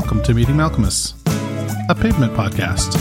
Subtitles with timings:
[0.00, 1.12] Welcome to Meeting Malkmus,
[1.90, 2.96] a pavement podcast.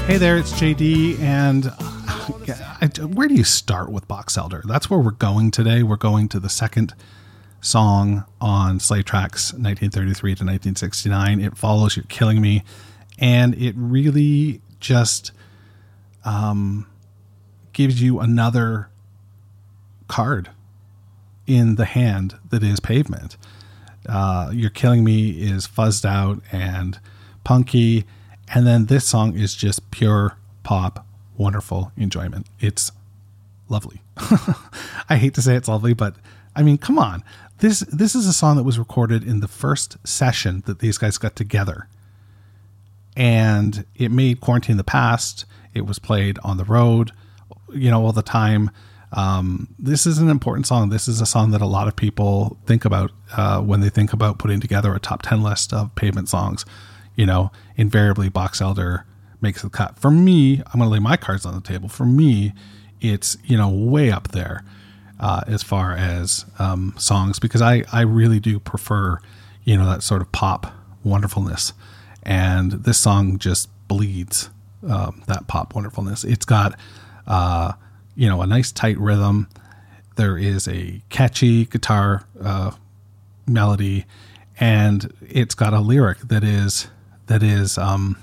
[0.00, 4.64] Hey there, it's JD, and uh, where do you start with Box Elder?
[4.66, 5.84] That's where we're going today.
[5.84, 6.92] We're going to the second
[7.60, 11.40] song on Slay Tracks 1933 to 1969.
[11.40, 12.64] It follows You're Killing Me,
[13.20, 15.30] and it really just
[16.24, 16.88] um,
[17.72, 18.88] gives you another
[20.08, 20.50] card
[21.46, 23.36] in the hand that is pavement
[24.08, 26.98] uh, You're Killing Me is fuzzed out and
[27.44, 28.04] punky.
[28.52, 32.46] And then this song is just pure pop, wonderful enjoyment.
[32.60, 32.92] It's
[33.68, 34.02] lovely.
[35.08, 36.16] I hate to say it's lovely, but
[36.54, 37.22] I mean, come on.
[37.58, 41.18] This this is a song that was recorded in the first session that these guys
[41.18, 41.88] got together.
[43.16, 45.44] And it made Quarantine the Past.
[45.72, 47.12] It was played on the road,
[47.72, 48.70] you know, all the time.
[49.14, 50.90] Um, this is an important song.
[50.90, 54.12] This is a song that a lot of people think about uh, when they think
[54.12, 56.64] about putting together a top 10 list of pavement songs.
[57.14, 59.06] You know, invariably, Box Elder
[59.40, 59.98] makes the cut.
[60.00, 61.88] For me, I'm going to lay my cards on the table.
[61.88, 62.52] For me,
[63.00, 64.64] it's, you know, way up there
[65.20, 69.20] uh, as far as um, songs because I, I really do prefer,
[69.62, 70.66] you know, that sort of pop
[71.04, 71.72] wonderfulness.
[72.24, 74.50] And this song just bleeds
[74.88, 76.24] um, that pop wonderfulness.
[76.24, 76.76] It's got,
[77.28, 77.74] uh,
[78.14, 79.48] you know, a nice tight rhythm.
[80.16, 82.72] There is a catchy guitar uh,
[83.46, 84.06] melody,
[84.58, 86.88] and it's got a lyric that is
[87.26, 88.16] that is, um,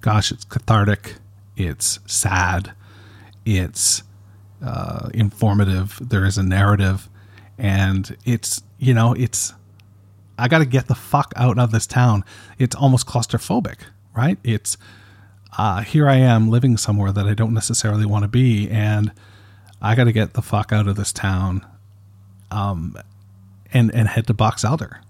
[0.00, 1.14] gosh, it's cathartic.
[1.56, 2.72] It's sad.
[3.44, 4.02] It's
[4.64, 5.98] uh, informative.
[6.02, 7.08] There is a narrative,
[7.56, 9.54] and it's you know it's.
[10.38, 12.22] I got to get the fuck out of this town.
[12.58, 13.78] It's almost claustrophobic,
[14.14, 14.38] right?
[14.44, 14.76] It's
[15.56, 19.12] uh, here I am living somewhere that I don't necessarily want to be, and
[19.80, 21.64] I got to get the fuck out of this town,
[22.50, 22.96] um,
[23.72, 25.00] and and head to Box Elder,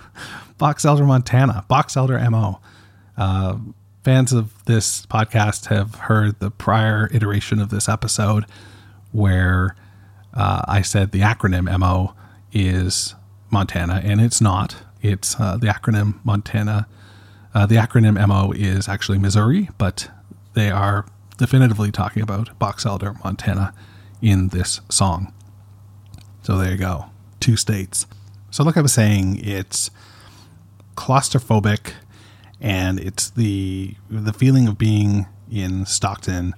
[0.58, 2.60] Box Elder, Montana, Box Elder Mo.
[3.16, 3.58] Uh,
[4.02, 8.44] fans of this podcast have heard the prior iteration of this episode
[9.12, 9.74] where
[10.34, 12.14] uh, I said the acronym MO
[12.52, 13.14] is
[13.50, 14.76] Montana, and it's not.
[15.00, 16.86] It's uh, the acronym Montana
[17.54, 20.10] uh, the acronym MO is actually Missouri, but
[20.54, 21.06] they are
[21.38, 23.72] definitively talking about Box Elder, Montana
[24.20, 25.32] in this song.
[26.42, 27.06] So there you go.
[27.40, 28.06] Two states.
[28.50, 29.90] So, like I was saying, it's
[30.96, 31.92] claustrophobic
[32.60, 36.54] and it's the the feeling of being in Stockton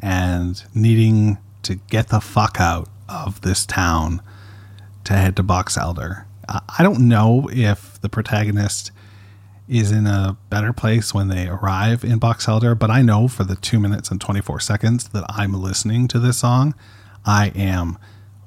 [0.00, 4.22] and needing to get the fuck out of this town
[5.04, 6.26] to head to Box Elder.
[6.48, 8.90] I don't know if the protagonist
[9.68, 13.44] is in a better place when they arrive in Box Elder, but I know for
[13.44, 16.74] the two minutes and 24 seconds that I'm listening to this song,
[17.24, 17.98] I am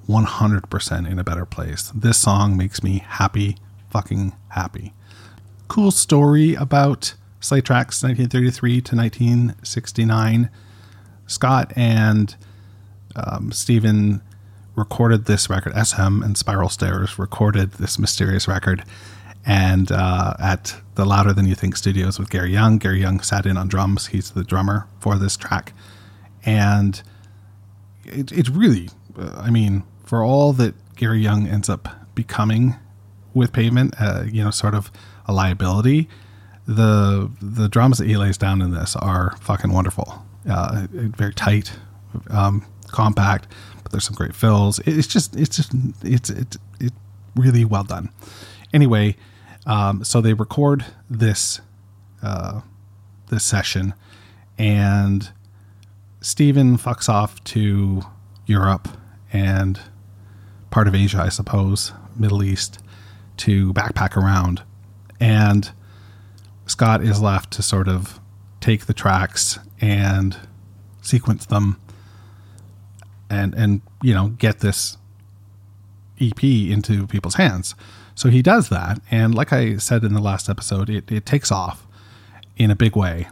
[0.07, 1.91] 100% in a better place.
[1.93, 3.57] This song makes me happy,
[3.89, 4.93] fucking happy.
[5.67, 10.49] Cool story about Slay Tracks 1933 to 1969.
[11.27, 12.35] Scott and
[13.15, 14.21] um, Stephen
[14.75, 18.83] recorded this record, SM and Spiral Stairs recorded this mysterious record
[19.45, 22.77] and uh, at the Louder Than You Think studios with Gary Young.
[22.77, 24.07] Gary Young sat in on drums.
[24.07, 25.73] He's the drummer for this track.
[26.45, 27.01] And
[28.05, 32.75] it, it's really, uh, I mean, for all that Gary Young ends up becoming
[33.33, 34.91] with Pavement, uh, you know, sort of
[35.25, 36.07] a liability,
[36.67, 40.25] the the drums that he lays down in this are fucking wonderful.
[40.49, 41.71] Uh, very tight,
[42.29, 43.47] um, compact,
[43.83, 44.79] but there's some great fills.
[44.79, 45.71] It's just, it's just,
[46.03, 46.95] it's, it's, it's
[47.35, 48.09] really well done.
[48.73, 49.15] Anyway,
[49.65, 51.61] um, so they record this
[52.23, 52.61] uh,
[53.29, 53.93] this session,
[54.57, 55.31] and
[56.19, 58.03] Stephen fucks off to
[58.45, 58.87] Europe
[59.33, 59.79] and
[60.69, 62.79] part of Asia, I suppose, Middle East,
[63.37, 64.63] to backpack around,
[65.19, 65.71] and
[66.65, 68.19] Scott is left to sort of
[68.59, 70.37] take the tracks and
[71.01, 71.77] sequence them
[73.31, 74.97] and and you know get this
[76.19, 77.73] EP into people's hands.
[78.15, 78.99] So he does that.
[79.09, 81.87] And like I said in the last episode, it, it takes off
[82.57, 83.27] in a big way.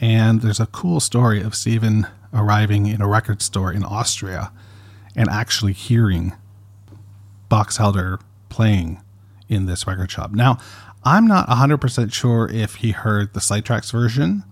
[0.00, 4.52] And there's a cool story of Stephen arriving in a record store in Austria
[5.16, 6.34] and actually hearing
[7.48, 9.00] Box Elder playing
[9.48, 10.32] in this record shop.
[10.32, 10.58] Now,
[11.04, 14.42] I'm not 100% sure if he heard the Slay Tracks version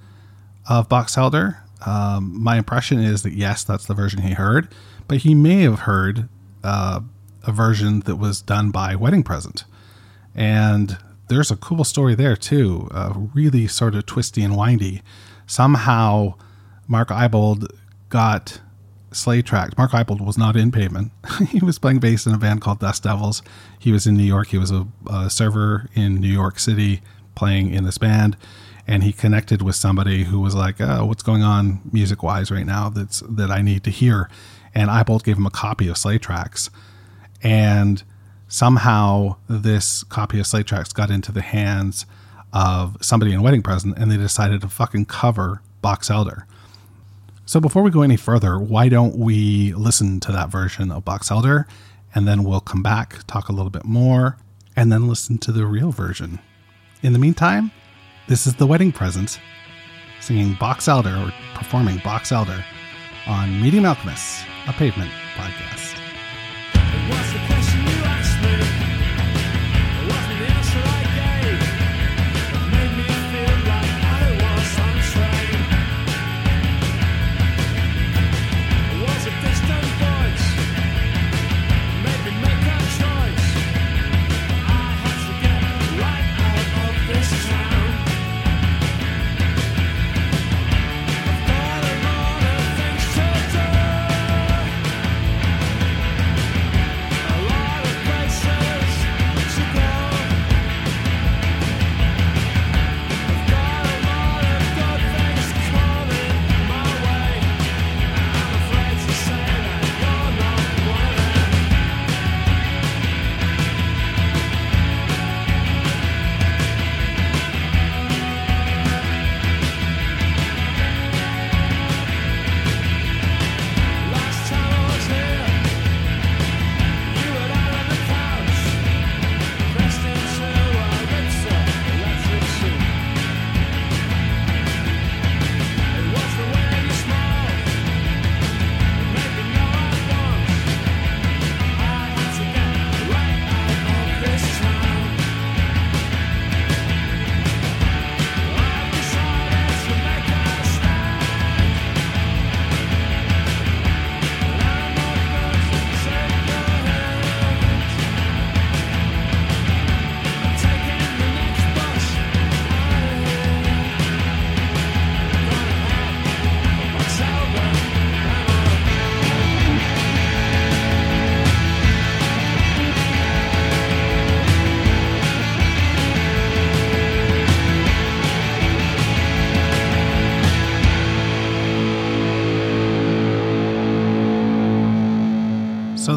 [0.69, 1.59] of Box Elder.
[1.85, 4.69] Um, my impression is that yes, that's the version he heard,
[5.09, 6.29] but he may have heard
[6.63, 7.01] uh,
[7.45, 9.65] a version that was done by Wedding Present.
[10.35, 10.99] And
[11.29, 15.03] there's a cool story there too, uh, really sort of twisty and windy.
[15.47, 16.35] Somehow,
[16.87, 17.67] Mark Ibold
[18.09, 18.61] got
[19.13, 19.77] Slay Tracks.
[19.77, 21.13] Mark Ibold was not in Pavement.
[21.49, 23.43] he was playing bass in a band called Dust Devils.
[23.79, 24.49] He was in New York.
[24.49, 27.03] He was a, a server in New York City
[27.35, 28.37] playing in this band.
[28.87, 32.67] And he connected with somebody who was like, oh, what's going on music wise right
[32.67, 34.29] now that's that I need to hear.
[34.75, 36.69] And Ibold gave him a copy of Slay Tracks.
[37.43, 38.03] And
[38.53, 42.05] somehow this copy of Slay Tracks got into the hands
[42.53, 46.47] of somebody in Wedding Present and they decided to fucking cover Box Elder.
[47.47, 51.31] So before we go any further, why don't we listen to that version of Box
[51.31, 51.67] Elder
[52.15, 54.37] and then we'll come back, talk a little bit more,
[54.77, 56.39] and then listen to the real version.
[57.03, 57.71] In the meantime,
[58.29, 59.41] this is the wedding present
[60.21, 62.63] singing Box Elder or performing Box Elder
[63.27, 65.82] on Meeting Malkmus, a pavement podcast.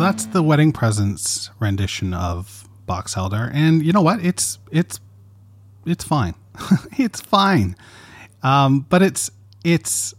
[0.06, 4.24] That's the wedding presents rendition of Box Elder, and you know what?
[4.24, 5.00] It's it's
[5.84, 6.36] it's fine.
[7.00, 7.76] it's fine.
[8.44, 9.32] Um, but it's
[9.64, 10.14] it's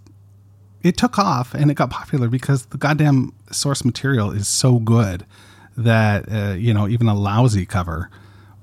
[0.83, 5.25] it took off and it got popular because the goddamn source material is so good
[5.77, 8.11] that uh, you know even a lousy cover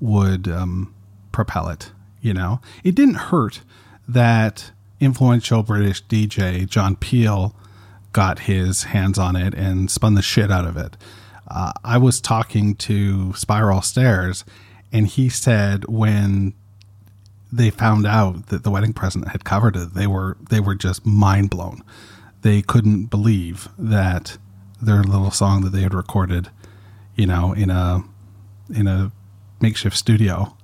[0.00, 0.94] would um,
[1.32, 1.90] propel it.
[2.20, 3.62] You know, it didn't hurt
[4.06, 7.56] that influential British DJ John Peel
[8.14, 10.96] got his hands on it and spun the shit out of it.
[11.46, 14.46] Uh, I was talking to Spiral Stairs,
[14.90, 16.54] and he said when
[17.52, 21.04] they found out that the wedding present had covered it, they were they were just
[21.04, 21.82] mind blown.
[22.40, 24.38] They couldn't believe that
[24.80, 26.48] their little song that they had recorded,
[27.16, 28.02] you know, in a
[28.74, 29.12] in a
[29.60, 30.56] makeshift studio,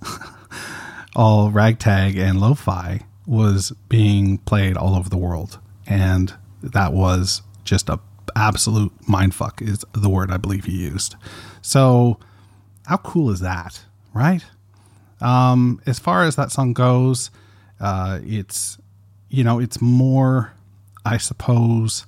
[1.16, 7.88] all ragtag and lo-fi, was being played all over the world, and that was just
[7.88, 7.98] a
[8.36, 11.16] absolute mindfuck is the word I believe he used.
[11.62, 12.18] So
[12.86, 14.44] how cool is that, right?
[15.20, 17.30] Um, as far as that song goes,
[17.80, 18.78] uh, it's
[19.28, 20.52] you know it's more,
[21.04, 22.06] I suppose,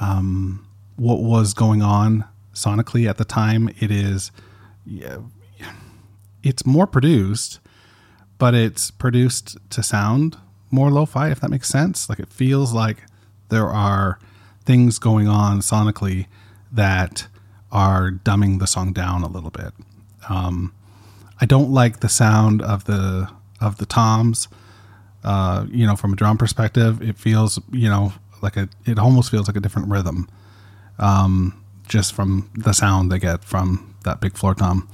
[0.00, 2.24] um, what was going on
[2.54, 3.70] sonically at the time.
[3.80, 4.32] It is,
[4.84, 5.18] yeah,
[6.42, 7.60] it's more produced,
[8.38, 10.36] but it's produced to sound
[10.70, 12.08] more lo-fi, if that makes sense.
[12.08, 13.04] Like it feels like
[13.48, 14.18] there are
[14.64, 16.26] things going on sonically
[16.70, 17.26] that
[17.70, 19.72] are dumbing the song down a little bit.
[20.28, 20.74] Um,
[21.40, 24.48] I don't like the sound of the of the toms.
[25.24, 28.12] Uh, you know, from a drum perspective, it feels you know
[28.42, 30.28] like a, it almost feels like a different rhythm,
[30.98, 34.88] um, just from the sound they get from that big floor tom,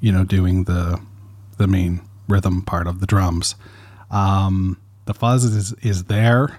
[0.00, 1.00] you know, doing the
[1.56, 3.54] the main rhythm part of the drums.
[4.10, 6.58] Um, the fuzz is is there,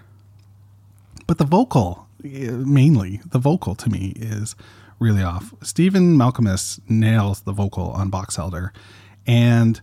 [1.30, 4.56] but the vocal, eh, mainly the vocal to me is
[4.98, 5.54] really off.
[5.62, 8.74] Stephen Malkmus nails the vocal on Box Elder,
[9.28, 9.80] and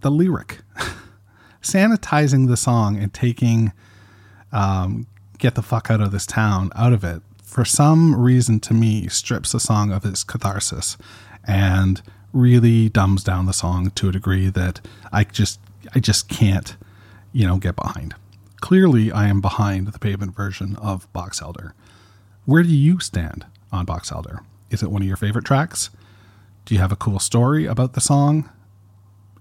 [0.00, 0.62] the lyric,
[1.62, 3.72] sanitizing the song and taking
[4.50, 5.06] um,
[5.38, 9.06] "Get the fuck out of this town" out of it for some reason to me
[9.06, 10.96] strips the song of its catharsis
[11.44, 12.02] and
[12.32, 14.80] really dumbs down the song to a degree that
[15.12, 15.60] I just
[15.94, 16.76] I just can't
[17.32, 18.16] you know get behind.
[18.66, 21.72] Clearly, I am behind the pavement version of Box Elder.
[22.46, 24.40] Where do you stand on Box Elder?
[24.70, 25.90] Is it one of your favorite tracks?
[26.64, 28.50] Do you have a cool story about the song?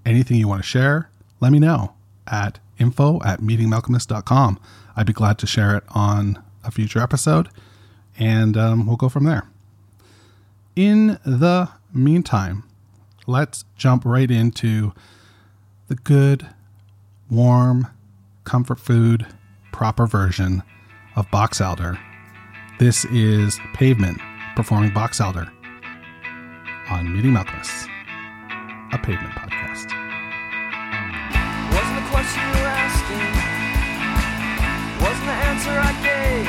[0.05, 1.09] Anything you want to share?
[1.39, 1.95] Let me know
[2.27, 4.59] at info at meetingmalkmus.com.
[4.95, 7.49] I'd be glad to share it on a future episode,
[8.19, 9.47] and um, we'll go from there.
[10.75, 12.63] In the meantime,
[13.25, 14.93] let's jump right into
[15.87, 16.47] the good,
[17.27, 17.87] warm,
[18.45, 19.25] comfort food,
[19.71, 20.63] proper version
[21.15, 21.99] of Box Elder.
[22.79, 24.19] This is Pavement
[24.55, 25.51] performing Box Elder
[26.89, 27.87] on Meeting Malkmus,
[28.93, 29.91] a pavement podcast.
[31.73, 33.31] Wasn't the question you were asking,
[35.03, 36.45] wasn't the answer I gave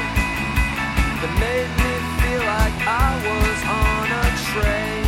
[1.23, 5.06] that made me feel like I was on a train.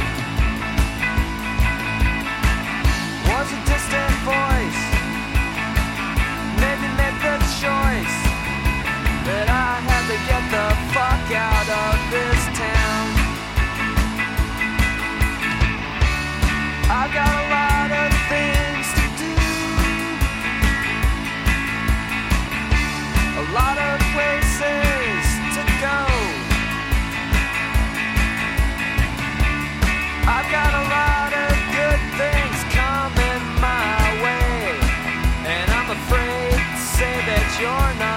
[37.60, 38.07] You're not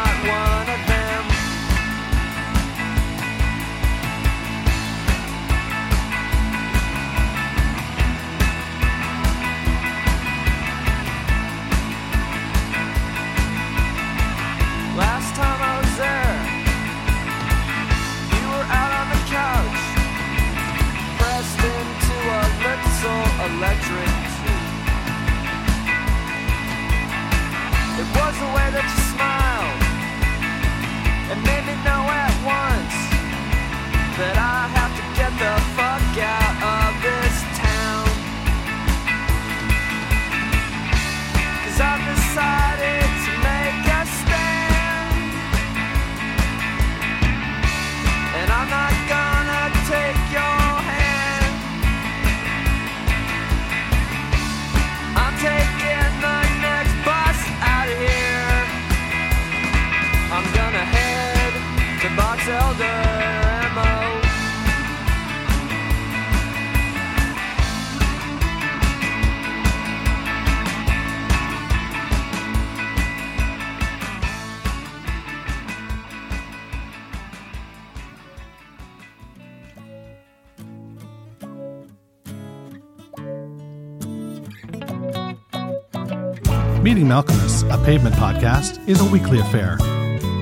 [86.82, 89.78] Meeting Malkmus, a pavement podcast, is a weekly affair.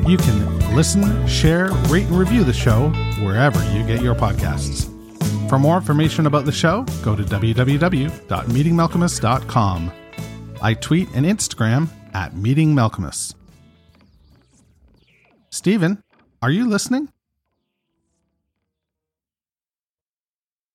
[0.08, 2.90] You can listen, share, rate, and review the show
[3.22, 4.90] wherever you get your podcasts.
[5.50, 9.92] For more information about the show, go to www.meetingmalkmus.com.
[10.62, 13.34] I tweet and Instagram at Meeting Malkmus.
[15.50, 16.04] Steven,
[16.42, 17.10] are you listening?